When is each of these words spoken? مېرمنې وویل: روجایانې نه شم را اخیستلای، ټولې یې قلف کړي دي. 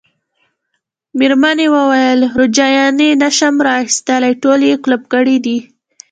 مېرمنې 1.17 1.67
وویل: 1.75 2.19
روجایانې 2.39 3.09
نه 3.21 3.29
شم 3.37 3.55
را 3.65 3.73
اخیستلای، 3.83 4.33
ټولې 4.43 4.65
یې 4.71 4.81
قلف 4.83 5.03
کړي 5.13 5.37
دي. 5.45 5.57